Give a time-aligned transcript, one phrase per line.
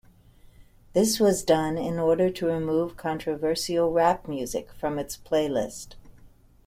[0.93, 5.93] This was done in order to remove controversial rap music from its playlist.